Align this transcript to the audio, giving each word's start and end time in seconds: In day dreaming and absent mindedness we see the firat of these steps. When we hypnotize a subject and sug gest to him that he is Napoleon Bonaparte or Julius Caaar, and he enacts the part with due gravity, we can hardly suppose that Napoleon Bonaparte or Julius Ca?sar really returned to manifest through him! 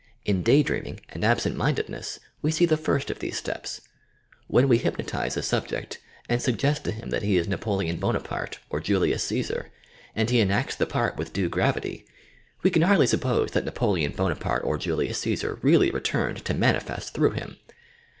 In 0.25 0.41
day 0.41 0.63
dreaming 0.63 0.99
and 1.09 1.23
absent 1.23 1.55
mindedness 1.55 2.19
we 2.41 2.49
see 2.49 2.65
the 2.65 2.75
firat 2.75 3.11
of 3.11 3.19
these 3.19 3.37
steps. 3.37 3.81
When 4.47 4.67
we 4.67 4.79
hypnotize 4.79 5.37
a 5.37 5.43
subject 5.43 5.99
and 6.27 6.41
sug 6.41 6.57
gest 6.57 6.83
to 6.85 6.91
him 6.91 7.11
that 7.11 7.21
he 7.21 7.37
is 7.37 7.47
Napoleon 7.47 7.97
Bonaparte 7.97 8.57
or 8.71 8.79
Julius 8.79 9.23
Caaar, 9.29 9.67
and 10.15 10.27
he 10.31 10.39
enacts 10.41 10.75
the 10.75 10.87
part 10.87 11.17
with 11.17 11.33
due 11.33 11.49
gravity, 11.49 12.07
we 12.63 12.71
can 12.71 12.81
hardly 12.81 13.05
suppose 13.05 13.51
that 13.51 13.63
Napoleon 13.63 14.13
Bonaparte 14.13 14.63
or 14.63 14.79
Julius 14.79 15.23
Ca?sar 15.23 15.59
really 15.61 15.91
returned 15.91 16.43
to 16.45 16.55
manifest 16.55 17.13
through 17.13 17.33
him! 17.33 17.57